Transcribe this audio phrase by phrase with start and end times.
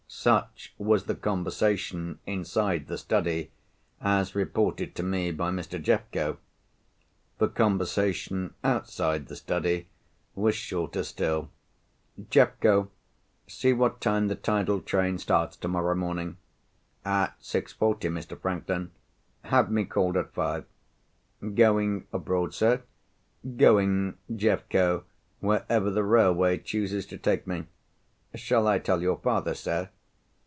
[0.13, 3.49] Such was the conversation, inside the study,
[4.01, 5.81] as reported to me by Mr.
[5.81, 6.35] Jeffco.
[7.37, 9.87] The conversation outside the study,
[10.35, 11.49] was shorter still.
[12.29, 12.89] "Jeffco,
[13.47, 16.35] see what time the tidal train starts tomorrow morning."
[17.05, 18.39] "At six forty, Mr.
[18.39, 18.91] Franklin."
[19.43, 20.65] "Have me called at five."
[21.55, 22.83] "Going abroad, sir?"
[23.55, 25.05] "Going, Jeffco,
[25.39, 27.65] wherever the railway chooses to take me."
[28.35, 29.87] "Shall I tell your father, sir?"